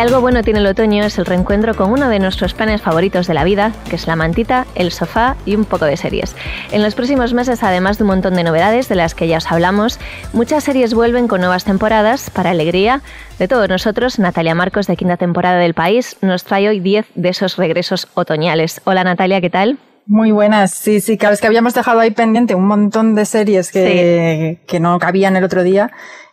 [0.00, 3.26] Si algo bueno tiene el otoño es el reencuentro con uno de nuestros planes favoritos
[3.26, 6.34] de la vida, que es la mantita, el sofá y un poco de series.
[6.72, 9.52] En los próximos meses, además de un montón de novedades de las que ya os
[9.52, 10.00] hablamos,
[10.32, 13.02] muchas series vuelven con nuevas temporadas para alegría
[13.38, 14.18] de todos nosotros.
[14.18, 18.80] Natalia Marcos, de quinta temporada del país, nos trae hoy 10 de esos regresos otoñales.
[18.84, 19.76] Hola Natalia, ¿qué tal?
[20.06, 23.70] Muy buenas, sí, sí, claro, es que habíamos dejado ahí pendiente un montón de series
[23.70, 25.92] que, que no cabían el otro día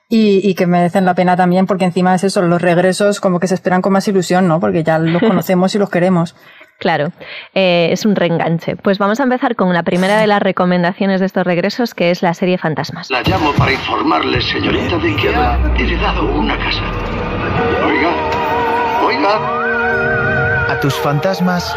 [0.09, 3.55] y, que merecen la pena también porque encima es eso, los regresos como que se
[3.55, 4.59] esperan con más ilusión, ¿no?
[4.59, 6.35] Porque ya los conocemos y los queremos.
[6.79, 7.11] Claro,
[7.55, 8.75] eh, es un reenganche.
[8.75, 12.21] Pues vamos a empezar con la primera de las recomendaciones de estos regresos, que es
[12.21, 13.09] la serie Fantasmas.
[13.09, 16.84] La llamo para informarle, señorita, de que ha heredado una casa.
[17.84, 18.12] Oiga,
[19.07, 20.71] oiga.
[20.71, 21.76] A tus fantasmas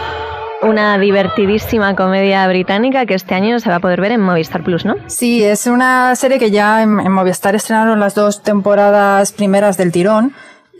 [0.62, 4.84] una divertidísima comedia británica que este año se va a poder ver en Movistar Plus,
[4.84, 4.96] ¿no?
[5.06, 10.32] Sí, es una serie que ya en, Movistar estrenaron las dos temporadas primeras del tirón.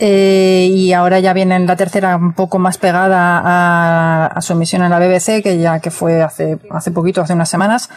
[0.02, 3.42] Eh, y ahora ya viene la tercera un poco más pegada
[4.34, 7.50] a, su emisión en la BBC, que ya que fue hace, hace poquito, hace unas
[7.50, 7.90] semanas.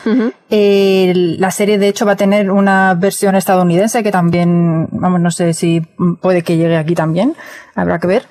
[0.49, 5.31] Eh, la serie de hecho va a tener una versión estadounidense que también, vamos, no
[5.31, 5.79] sé si
[6.19, 7.37] puede que llegue aquí también,
[7.73, 8.23] habrá que ver.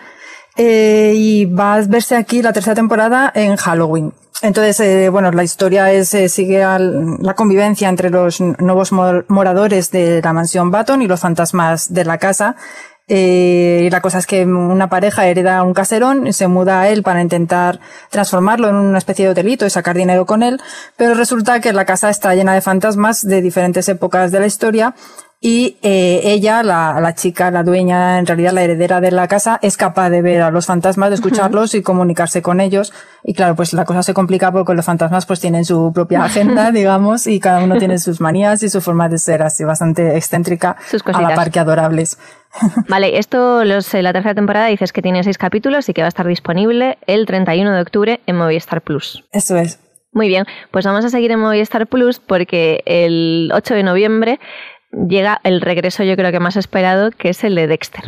[0.57, 4.13] Eh, y va a verse aquí la tercera temporada en Halloween.
[4.43, 10.21] Entonces, eh, bueno, la historia es, eh, sigue la convivencia entre los nuevos moradores de
[10.21, 12.57] la mansión Baton y los fantasmas de la casa.
[13.07, 16.89] Eh, y la cosa es que una pareja hereda un caserón, y se muda a
[16.89, 17.79] él para intentar
[18.11, 20.61] transformarlo en una especie de hotelito y sacar dinero con él,
[20.97, 24.95] pero resulta que la casa está llena de fantasmas de diferentes épocas de la historia
[25.45, 29.59] y eh, ella, la, la, chica, la dueña, en realidad la heredera de la casa,
[29.61, 32.93] es capaz de ver a los fantasmas, de escucharlos y comunicarse con ellos.
[33.25, 36.71] Y claro, pues la cosa se complica porque los fantasmas pues tienen su propia agenda,
[36.71, 40.77] digamos, y cada uno tiene sus manías y su forma de ser así bastante excéntrica,
[41.13, 42.19] a la par que adorables.
[42.89, 46.09] Vale, esto los, la tercera temporada dices que tiene seis capítulos y que va a
[46.09, 49.25] estar disponible el 31 de octubre en Movistar Plus.
[49.33, 49.81] Eso es.
[50.15, 54.41] Muy bien, pues vamos a seguir en Movistar Plus porque el 8 de noviembre
[54.93, 58.05] llega el regreso yo creo que más esperado, que es el de Dexter.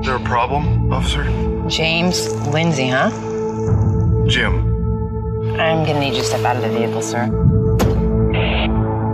[0.00, 1.24] Is there a problem, officer?
[1.68, 3.10] James Lindsay, huh?
[4.28, 4.64] Jim.
[5.58, 7.28] I'm gonna need you to step out of the vehicle, sir.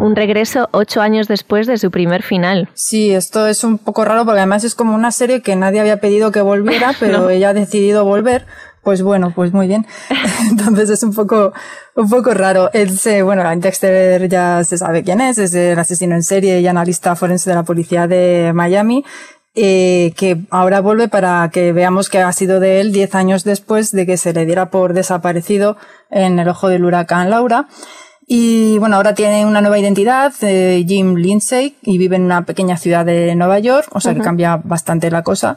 [0.00, 2.68] Un regreso ocho años después de su primer final.
[2.74, 5.98] Sí, esto es un poco raro porque además es como una serie que nadie había
[5.98, 8.44] pedido que volviera, pero ella ha decidido volver
[8.84, 9.86] pues bueno, pues muy bien.
[10.50, 11.52] Entonces es un poco,
[11.96, 12.70] un poco raro.
[12.72, 16.66] Él se, bueno, Dexter ya se sabe quién es, es el asesino en serie y
[16.66, 19.04] analista forense de la policía de Miami.
[19.56, 23.92] Eh, que ahora vuelve para que veamos que ha sido de él diez años después
[23.92, 25.76] de que se le diera por desaparecido
[26.10, 27.68] en el ojo del huracán Laura.
[28.26, 32.76] Y bueno, ahora tiene una nueva identidad, eh, Jim Lindsay, y vive en una pequeña
[32.78, 35.56] ciudad de Nueva York, o sea que cambia bastante la cosa.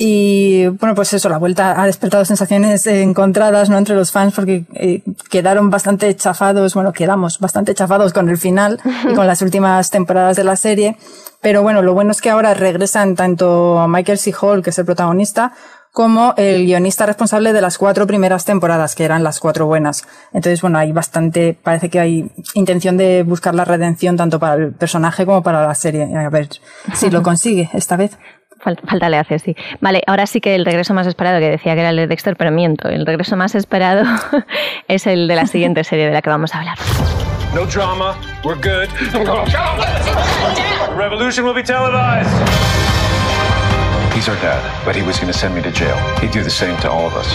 [0.00, 3.76] Y bueno, pues eso, la vuelta ha despertado sensaciones encontradas, ¿no?
[3.76, 8.80] Entre los fans porque eh, quedaron bastante chafados, bueno, quedamos bastante chafados con el final
[9.10, 10.96] y con las últimas temporadas de la serie.
[11.40, 14.32] Pero bueno, lo bueno es que ahora regresan tanto Michael C.
[14.40, 15.52] Hall, que es el protagonista,
[15.92, 20.06] como el guionista responsable de las cuatro primeras temporadas, que eran las cuatro buenas.
[20.32, 24.72] Entonces, bueno, hay bastante, parece que hay intención de buscar la redención tanto para el
[24.74, 26.08] personaje como para la serie.
[26.16, 26.48] A ver
[26.94, 28.16] si lo consigue esta vez.
[28.60, 29.56] Falta, le hace, sí.
[29.80, 32.36] Vale, ahora sí que el regreso más esperado, que decía que era el de Dexter,
[32.36, 32.88] pero miento.
[32.88, 34.04] El regreso más esperado
[34.88, 36.78] es el de la siguiente serie de la que vamos a hablar.
[37.54, 38.88] No drama, we're good.
[40.96, 42.28] Revolution will be televised.
[44.14, 45.96] He's our dad, but he was going to send me to jail.
[46.20, 47.28] He'd do the same to all of us.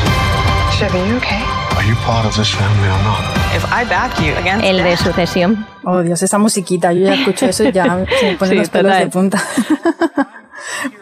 [0.78, 1.42] Chevy, you okay?
[1.78, 3.24] Are you part of this family or not?
[3.56, 5.66] If I back you against El de sucesión.
[5.86, 6.92] Oh, Dios, esa musiquita.
[6.92, 7.86] Yo ya escucho eso y ya
[8.20, 9.42] se me ponen los pelos de punta.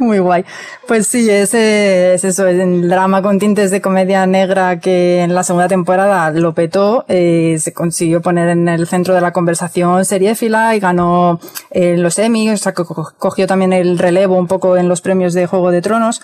[0.02, 0.44] Muy guay.
[0.88, 5.36] Pues sí, ese es eso, es el drama con tintes de comedia negra que en
[5.36, 10.04] la segunda temporada lo petó, eh, se consiguió poner en el centro de la conversación
[10.04, 11.40] seriéfila y ganó
[11.70, 15.46] eh, los Emmy, o sea, cogió también el relevo un poco en los premios de
[15.46, 16.24] Juego de Tronos.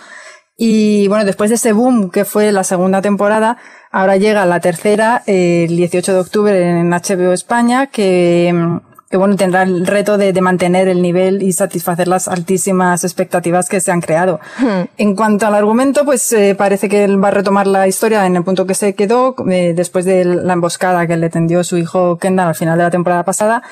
[0.57, 3.57] Y bueno, después de ese boom que fue la segunda temporada,
[3.91, 9.63] ahora llega la tercera, el 18 de octubre en HBO España, que que bueno, tendrá
[9.63, 14.01] el reto de, de, mantener el nivel y satisfacer las altísimas expectativas que se han
[14.01, 14.39] creado.
[14.59, 14.85] Hmm.
[14.97, 18.35] En cuanto al argumento, pues eh, parece que él va a retomar la historia en
[18.35, 22.17] el punto que se quedó eh, después de la emboscada que le tendió su hijo
[22.17, 23.63] Kendall al final de la temporada pasada.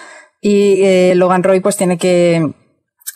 [0.42, 2.54] y eh, Logan Roy pues tiene que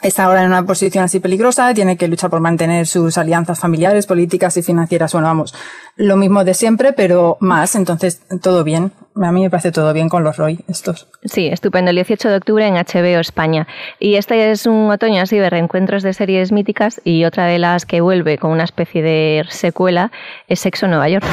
[0.02, 4.06] está ahora en una posición así peligrosa, tiene que luchar por mantener sus alianzas familiares,
[4.06, 5.12] políticas y financieras.
[5.14, 5.54] Bueno, vamos,
[5.96, 7.76] lo mismo de siempre, pero más.
[7.76, 8.92] Entonces, todo bien.
[9.16, 11.08] A mí me parece todo bien con los Roy, estos.
[11.26, 11.90] Sí, estupendo.
[11.90, 13.68] El 18 de octubre en HBO España.
[14.00, 17.86] Y este es un otoño así de reencuentros de series míticas y otra de las
[17.86, 20.12] que vuelve con una especie de secuela
[20.48, 21.26] es Sexo en Nueva York.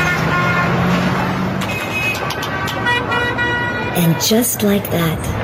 [3.96, 5.35] And just like that.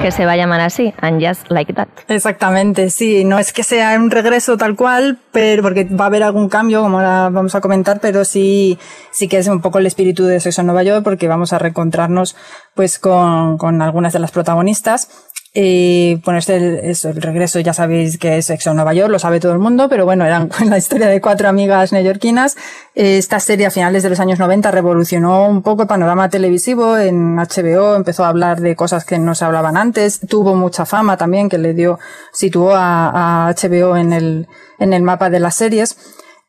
[0.00, 1.88] Que se va a llamar así, And Just Like That.
[2.08, 3.22] Exactamente, sí.
[3.24, 6.80] No es que sea un regreso tal cual, pero porque va a haber algún cambio,
[6.80, 8.78] como ahora vamos a comentar, pero sí,
[9.12, 11.58] sí que es un poco el espíritu de Sexo en Nueva York, porque vamos a
[11.58, 12.34] reencontrarnos
[12.74, 15.08] pues con, con algunas de las protagonistas
[15.52, 19.18] y bueno, este es el regreso, ya sabéis que es Sexo en Nueva York, lo
[19.18, 22.56] sabe todo el mundo, pero bueno, era la historia de cuatro amigas neoyorquinas.
[22.94, 27.34] Esta serie a finales de los años 90 revolucionó un poco el panorama televisivo en
[27.34, 31.48] HBO, empezó a hablar de cosas que no se hablaban antes, tuvo mucha fama también
[31.48, 31.98] que le dio,
[32.32, 34.46] situó a, a HBO en el,
[34.78, 35.96] en el mapa de las series.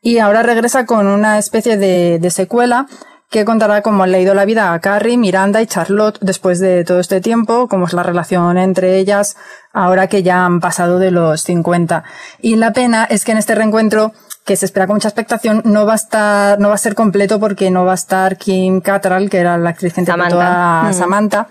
[0.00, 2.86] Y ahora regresa con una especie de, de secuela
[3.32, 7.00] que contará cómo han leído la vida a Carrie, Miranda y Charlotte después de todo
[7.00, 9.36] este tiempo, cómo es la relación entre ellas
[9.72, 12.04] ahora que ya han pasado de los 50.
[12.42, 14.12] Y la pena es que en este reencuentro
[14.44, 17.40] que se espera con mucha expectación, no va a estar, no va a ser completo
[17.40, 20.92] porque no va a estar Kim Cattrall, que era la actriz que interpretó a Mm.
[20.92, 21.46] Samantha.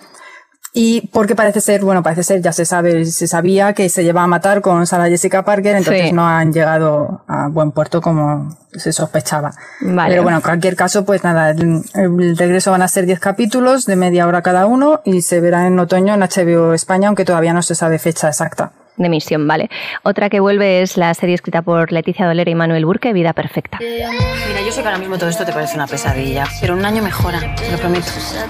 [0.73, 4.23] Y porque parece ser, bueno, parece ser, ya se sabe, se sabía que se lleva
[4.23, 6.11] a matar con Sarah Jessica Parker, entonces Sí.
[6.13, 9.51] no han llegado a buen puerto como se sospechaba.
[9.81, 10.11] Vale.
[10.11, 13.85] Pero bueno, en cualquier caso, pues nada, el, el regreso van a ser 10 capítulos
[13.85, 17.51] de media hora cada uno y se verá en otoño en HBO España, aunque todavía
[17.53, 18.71] no se sabe fecha exacta.
[18.97, 19.69] De emisión, vale.
[20.03, 23.79] Otra que vuelve es la serie escrita por Leticia Dolera y Manuel Burke, Vida Perfecta.
[23.79, 27.01] Mira, yo sé que ahora mismo todo esto te parece una pesadilla, pero un año
[27.01, 28.07] mejora, te lo prometo.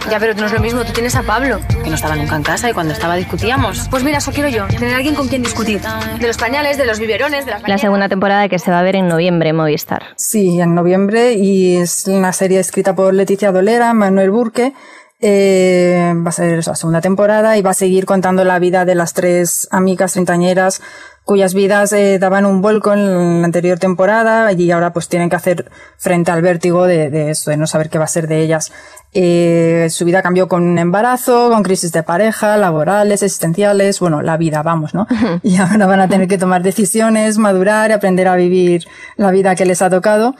[0.09, 1.59] Ya, pero no es lo mismo, tú tienes a Pablo.
[1.83, 3.87] Que no estaba nunca en casa y cuando estaba discutíamos.
[3.89, 5.79] Pues mira, eso quiero yo, tener alguien con quien discutir.
[6.19, 8.83] De los pañales, de los biberones, de las La segunda temporada que se va a
[8.83, 10.03] ver en noviembre en Movistar.
[10.17, 14.73] Sí, en noviembre y es una serie escrita por Leticia Dolera, Manuel Burke.
[15.23, 18.95] Eh, va a ser la segunda temporada y va a seguir contando la vida de
[18.95, 20.81] las tres amigas treintañeras
[21.23, 25.35] cuyas vidas eh, daban un vuelco en la anterior temporada y ahora pues tienen que
[25.35, 28.41] hacer frente al vértigo de, de eso, de no saber qué va a ser de
[28.41, 28.71] ellas.
[29.13, 34.37] Eh, su vida cambió con un embarazo, con crisis de pareja, laborales, existenciales, bueno, la
[34.37, 35.05] vida, vamos, ¿no?
[35.43, 38.85] Y ahora van a tener que tomar decisiones, madurar y aprender a vivir
[39.17, 40.35] la vida que les ha tocado.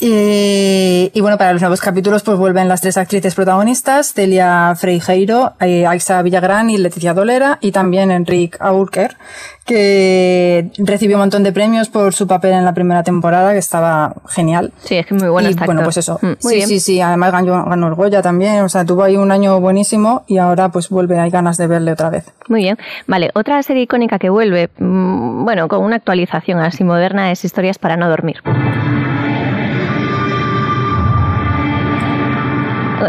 [0.00, 5.54] Y, y, bueno, para los nuevos capítulos pues vuelven las tres actrices protagonistas, Celia Freijeiro,
[5.60, 9.16] eh, Aixa Villagrán y Leticia Dolera, y también Enrique Aurker,
[9.64, 14.14] que recibió un montón de premios por su papel en la primera temporada, que estaba
[14.28, 14.72] genial.
[14.84, 15.86] Sí, es que muy bueno y, este bueno, actor.
[15.86, 16.20] pues eso.
[16.22, 16.68] Mm, sí, bien.
[16.68, 20.22] sí, sí, además ganó, ganó el Goya también, o sea, tuvo ahí un año buenísimo
[20.28, 22.24] y ahora pues vuelve, hay ganas de verle otra vez.
[22.46, 22.78] Muy bien.
[23.08, 27.78] Vale, otra serie icónica que vuelve, mm, bueno, con una actualización así moderna, es Historias
[27.78, 28.36] para no dormir.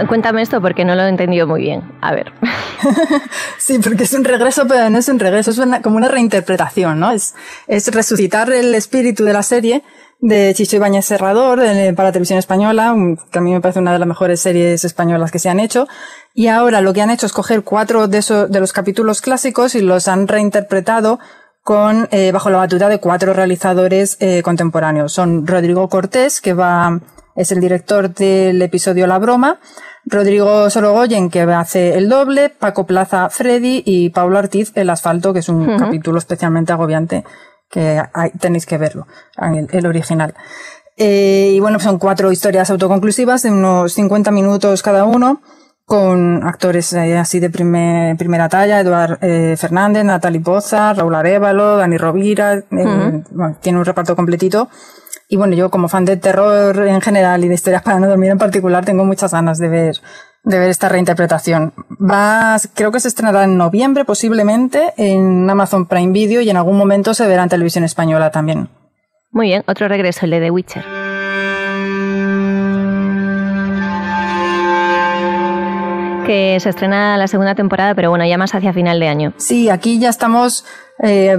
[0.08, 1.84] Cuéntame esto porque no lo he entendido muy bien.
[2.02, 2.32] A ver.
[3.58, 7.00] Sí, porque es un regreso, pero no es un regreso, es una- como una reinterpretación,
[7.00, 7.12] ¿no?
[7.12, 7.36] Es,
[7.68, 9.84] es resucitar el espíritu de la serie
[10.22, 11.60] de Chicho Ibáñez Serrador
[11.96, 12.96] para Televisión Española,
[13.32, 15.88] que a mí me parece una de las mejores series españolas que se han hecho.
[16.34, 19.76] Y ahora lo que han hecho es coger cuatro de, esos, de los capítulos clásicos
[19.76, 21.20] y los han reinterpretado
[21.62, 25.14] con, eh, bajo la batuta de cuatro realizadores eh, contemporáneos.
[25.14, 27.00] Son Rodrigo Cortés, que va,
[27.36, 29.60] es el director del episodio La Broma,
[30.06, 35.40] Rodrigo Sorogoyen, que hace el doble, Paco Plaza Freddy y Pablo Ortiz El Asfalto, que
[35.40, 37.24] es un capítulo especialmente agobiante,
[37.70, 39.08] que hay- tenéis que verlo,
[39.38, 40.34] el, el original.
[40.98, 45.42] Eh, y bueno, son cuatro historias autoconclusivas de unos 50 minutos cada uno,
[45.86, 51.78] con actores eh, así de primer- primera talla, Eduard eh, Fernández, Natalie Poza, Raúl Arevalo,
[51.78, 54.70] Dani Rovira, bueno, tiene un reparto completito.
[55.32, 58.32] Y bueno, yo como fan de terror en general y de historias para no dormir
[58.32, 59.96] en particular, tengo muchas ganas de ver,
[60.44, 61.72] de ver esta reinterpretación.
[62.02, 66.78] Va, creo que se estrenará en noviembre posiblemente en Amazon Prime Video y en algún
[66.78, 68.70] momento se verá en televisión española también.
[69.32, 70.99] Muy bien, otro regreso, el de The Witcher.
[76.30, 79.34] Que se estrena la segunda temporada, pero bueno, ya más hacia final de año.
[79.38, 80.64] Sí, aquí ya estamos.
[81.02, 81.36] eh,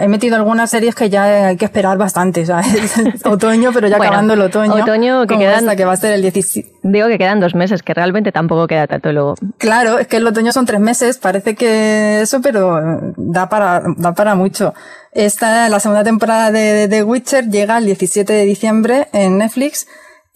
[0.00, 2.42] he metido algunas series que ya hay que esperar bastante.
[2.42, 4.74] O sea, es otoño, pero ya Bueno, acabando el otoño.
[4.74, 6.68] otoño que quedan- esta, que va a ser el 17.
[6.82, 9.34] Digo que quedan dos meses, que realmente tampoco queda tanto luego.
[9.56, 13.82] Claro, es que el otoño son tres meses, parece que eso, pero eh, da para,
[13.96, 14.74] da para mucho.
[15.12, 19.86] Esta, la segunda temporada de The Witcher llega el 17 de diciembre en Netflix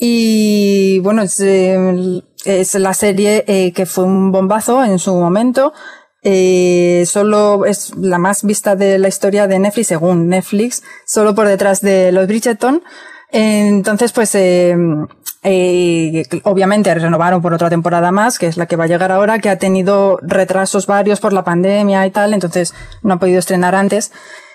[0.04, 2.23] y bueno, es, eh,
[2.75, 5.73] la serie eh, que fue un bombazo en su momento.
[6.25, 11.47] Eh, solo es la más vista de la historia de Netflix, según Netflix, solo por
[11.47, 12.82] detrás de los Bridgerton.
[13.30, 14.37] Entonces, pues,
[16.42, 19.50] obviamente renovaron por otra temporada más, que es la que va a llegar ahora, que
[19.50, 24.11] ha tenido retrasos varios por la pandemia y tal, entonces no ha podido estrenar antes.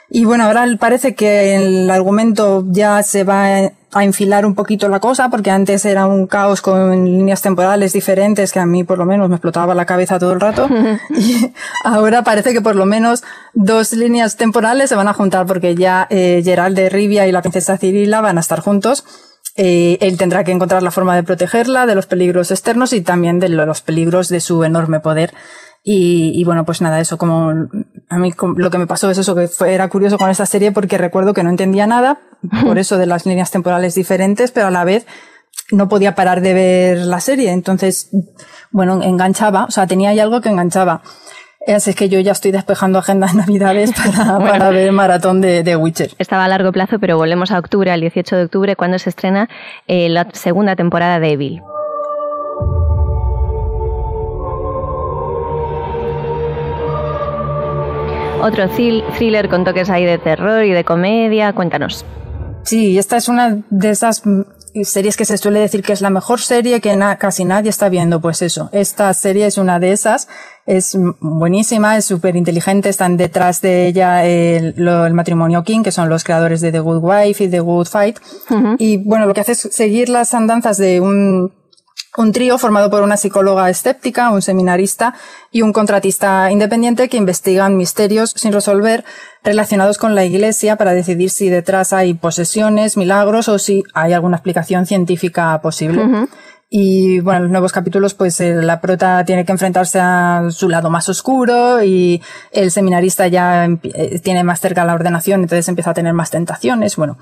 [0.09, 4.99] Y bueno, ahora parece que el argumento ya se va a enfilar un poquito la
[4.99, 9.05] cosa, porque antes era un caos con líneas temporales diferentes que a mí por lo
[9.05, 10.69] menos me explotaba la cabeza todo el rato.
[11.09, 11.51] y
[11.83, 13.23] ahora parece que por lo menos
[13.53, 17.41] dos líneas temporales se van a juntar porque ya eh, Gerald de Rivia y la
[17.41, 19.03] princesa Cirila van a estar juntos.
[19.55, 23.39] Eh, él tendrá que encontrar la forma de protegerla de los peligros externos y también
[23.39, 25.33] de los peligros de su enorme poder.
[25.89, 27.49] Y, bueno, pues nada, eso como
[28.09, 30.73] a mí lo que me pasó es eso, que fue, era curioso con esta serie
[30.73, 32.19] porque recuerdo que no entendía nada,
[32.65, 35.07] por eso de las líneas temporales diferentes, pero a la vez
[35.71, 37.51] no podía parar de ver la serie.
[37.51, 38.09] Entonces,
[38.69, 41.03] bueno, enganchaba, o sea, tenía ahí algo que enganchaba.
[41.65, 45.63] Así es que yo ya estoy despejando agendas navidades para, para ver el maratón de,
[45.63, 46.15] de, Witcher.
[46.19, 49.47] Estaba a largo plazo, pero volvemos a octubre, al 18 de octubre, cuando se estrena
[49.87, 51.61] eh, la segunda temporada de Evil.
[58.41, 61.53] Otro thriller con toques ahí de terror y de comedia.
[61.53, 62.05] Cuéntanos.
[62.63, 64.21] Sí, esta es una de esas
[64.83, 68.21] series que se suele decir que es la mejor serie que casi nadie está viendo.
[68.21, 70.27] Pues eso, esta serie es una de esas.
[70.65, 72.89] Es buenísima, es súper inteligente.
[72.89, 76.99] Están detrás de ella el, el, matrimonio King, que son los creadores de The Good
[77.01, 78.19] Wife y The Good Fight.
[78.77, 81.51] Y bueno, lo que hace es seguir las andanzas de un
[82.17, 85.13] un trío formado por una psicóloga escéptica, un seminarista
[85.51, 89.05] y un contratista independiente que investigan misterios sin resolver
[89.43, 94.37] relacionados con la iglesia para decidir si detrás hay posesiones, milagros o si hay alguna
[94.37, 96.27] explicación científica posible.
[96.69, 100.67] Y bueno, en los nuevos capítulos, pues eh, la prota tiene que enfrentarse a su
[100.67, 102.21] lado más oscuro y
[102.51, 106.97] el seminarista ya eh, tiene más cerca la ordenación, entonces empieza a tener más tentaciones.
[106.97, 107.17] Bueno,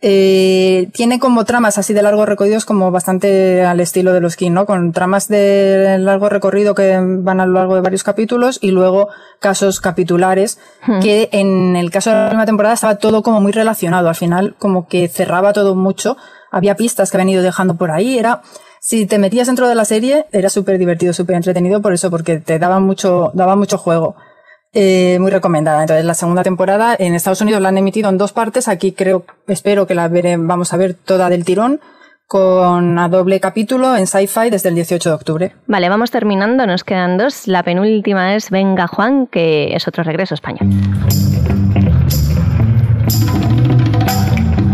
[0.00, 4.52] eh, tiene como tramas así de largo recorrido, como bastante al estilo de los King,
[4.52, 4.66] ¿no?
[4.66, 9.08] Con tramas de largo recorrido que van a lo largo de varios capítulos y luego
[9.40, 10.58] casos capitulares,
[11.00, 14.08] que en el caso de la última temporada estaba todo como muy relacionado.
[14.08, 16.16] Al final, como que cerraba todo mucho.
[16.50, 18.18] Había pistas que habían ido dejando por ahí.
[18.18, 18.42] Era,
[18.80, 22.38] si te metías dentro de la serie, era súper divertido, súper entretenido por eso, porque
[22.38, 24.16] te daba mucho, daba mucho juego.
[24.74, 25.82] Eh, muy recomendada.
[25.82, 28.66] Entonces, la segunda temporada en Estados Unidos la han emitido en dos partes.
[28.66, 31.80] Aquí creo, espero que la veré, vamos a ver toda del tirón
[32.26, 35.52] con a doble capítulo en Sci-Fi desde el 18 de octubre.
[35.68, 37.46] Vale, vamos terminando, nos quedan dos.
[37.46, 40.68] La penúltima es Venga Juan, que es otro regreso español.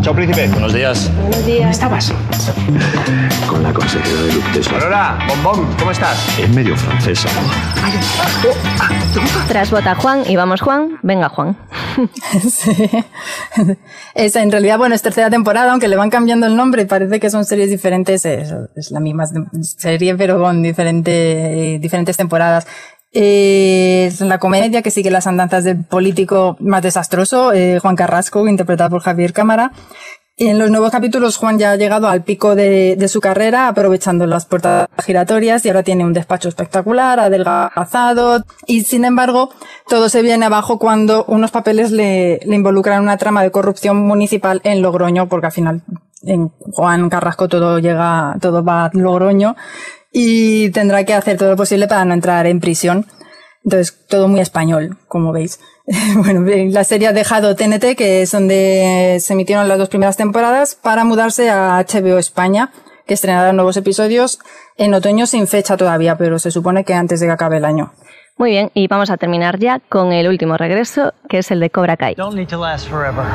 [0.02, 0.49] Chao, príncipe.
[0.49, 1.11] Buenos días.
[1.14, 1.59] Buenos días.
[1.59, 2.14] ¿Dónde estabas?
[3.47, 4.78] Con la consejera de Luc Tesla.
[4.78, 6.38] Aurora, bombón, ¿cómo estás?
[6.38, 7.28] Es medio francesa.
[9.49, 11.57] Tras vota Juan y vamos Juan, venga Juan.
[12.50, 12.88] sí.
[14.14, 17.28] Es, en realidad, bueno, es tercera temporada, aunque le van cambiando el nombre, parece que
[17.28, 19.25] son series diferentes, es, es la misma
[19.61, 22.66] serie, pero con diferente, diferentes temporadas.
[23.12, 28.90] Eh, la comedia que sigue las andanzas del político más desastroso, eh, Juan Carrasco, interpretado
[28.90, 29.73] por Javier Cámara.
[30.37, 34.47] En los nuevos capítulos, Juan ya ha llegado al pico de, su carrera, aprovechando las
[34.47, 38.43] puertas giratorias y ahora tiene un despacho espectacular, adelgazado.
[38.67, 39.50] Y sin embargo,
[39.87, 44.62] todo se viene abajo cuando unos papeles le, le involucran una trama de corrupción municipal
[44.64, 45.83] en Logroño, porque al final
[46.23, 49.57] en Juan Carrasco todo llega, todo va a Logroño
[50.12, 53.07] y tendrá que hacer todo lo posible para no entrar en prisión.
[53.64, 55.61] Entonces, todo muy español, como veis.
[56.17, 60.75] bueno, la serie ha dejado TNT, que es donde se emitieron las dos primeras temporadas,
[60.75, 62.73] para mudarse a HBO España,
[63.07, 64.38] que estrenará nuevos episodios
[64.76, 67.93] en otoño sin fecha todavía, pero se supone que antes de que acabe el año.
[68.38, 71.69] Muy bien, y vamos a terminar ya con el último regreso, que es el de
[71.69, 72.14] Cobra Kai.
[72.14, 73.26] Don't need to last forever.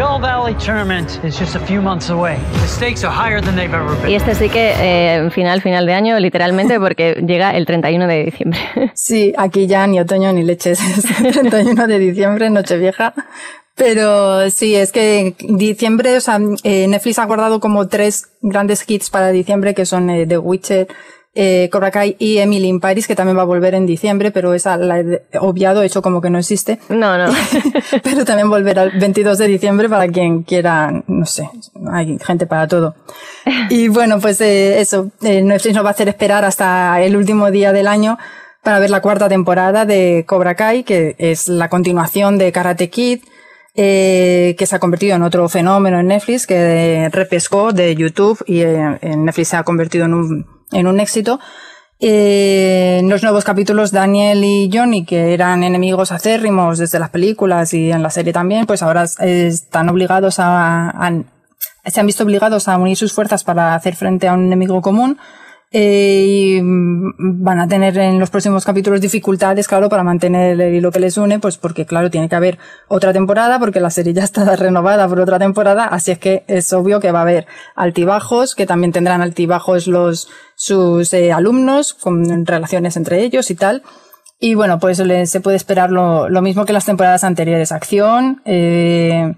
[0.00, 2.38] The All Valley Tournament is just a few months away.
[2.52, 4.10] The stakes are higher than they've ever been.
[4.10, 8.24] Y este sí que eh, final, final de año, literalmente, porque llega el 31 de
[8.24, 8.60] diciembre.
[8.94, 10.80] Sí, aquí ya ni otoño ni leches.
[10.80, 13.12] Es el 31 de diciembre, Nochevieja.
[13.74, 19.10] Pero sí, es que diciembre, o sea, eh, Netflix ha guardado como tres grandes hits
[19.10, 20.88] para diciembre, que son eh, The Witcher,
[21.34, 24.54] eh, Cobra Kai y Emily in Paris, que también va a volver en diciembre, pero
[24.54, 26.78] esa la he obviado, hecho como que no existe.
[26.88, 27.32] No, no.
[28.02, 31.48] pero también volverá el 22 de diciembre para quien quiera, no sé,
[31.92, 32.94] hay gente para todo.
[33.70, 37.50] Y bueno, pues eh, eso, eh, Netflix nos va a hacer esperar hasta el último
[37.50, 38.18] día del año
[38.62, 43.20] para ver la cuarta temporada de Cobra Kai, que es la continuación de Karate Kid,
[43.74, 48.60] eh, que se ha convertido en otro fenómeno en Netflix, que repescó de YouTube y
[48.60, 51.40] eh, en Netflix se ha convertido en un en un éxito.
[51.98, 57.74] Eh, en los nuevos capítulos, Daniel y Johnny, que eran enemigos acérrimos desde las películas
[57.74, 61.12] y en la serie también, pues ahora están obligados a, a
[61.84, 65.18] se han visto obligados a unir sus fuerzas para hacer frente a un enemigo común
[65.72, 70.74] eh, y mm, van a tener en los próximos capítulos dificultades, claro, para mantener el
[70.74, 72.58] hilo que les une, pues porque, claro, tiene que haber
[72.88, 76.72] otra temporada, porque la serie ya está renovada por otra temporada, así es que es
[76.72, 77.46] obvio que va a haber
[77.76, 83.82] altibajos, que también tendrán altibajos los, sus eh, alumnos, con relaciones entre ellos y tal.
[84.40, 89.34] Y bueno, pues se puede esperar lo, lo, mismo que las temporadas anteriores, acción, eh,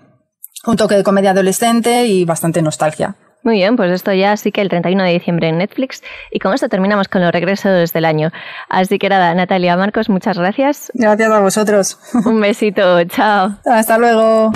[0.65, 3.17] un toque de comedia adolescente y bastante nostalgia.
[3.45, 6.03] Muy bien, pues esto ya sí que el 31 de diciembre en Netflix.
[6.31, 8.31] Y con esto terminamos con los regresos del año.
[8.69, 10.93] Así que nada, Natalia, Marcos, muchas gracias.
[10.95, 11.99] Gracias a vosotros.
[12.25, 13.57] Un besito, chao.
[13.65, 14.53] Hasta luego.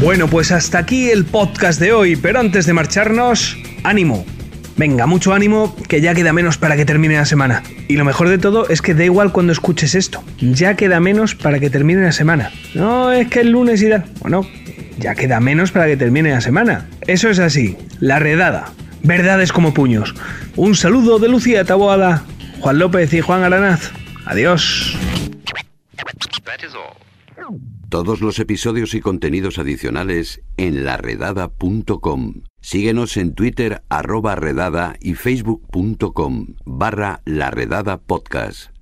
[0.00, 4.26] Bueno, pues hasta aquí el podcast de hoy, pero antes de marcharnos, ánimo.
[4.76, 7.62] Venga, mucho ánimo, que ya queda menos para que termine la semana.
[7.88, 10.22] Y lo mejor de todo es que da igual cuando escuches esto.
[10.38, 12.50] Ya queda menos para que termine la semana.
[12.74, 14.04] No es que el lunes irá.
[14.20, 14.46] Bueno,
[14.98, 16.88] ya queda menos para que termine la semana.
[17.06, 18.72] Eso es así, la redada.
[19.02, 20.14] Verdades como puños.
[20.56, 22.24] Un saludo de Lucía Taboada,
[22.60, 23.92] Juan López y Juan Aranaz.
[24.24, 24.96] Adiós.
[27.88, 32.42] Todos los episodios y contenidos adicionales en laredada.com.
[32.60, 38.75] Síguenos en Twitter arroba redada y facebook.com barra laredada podcast.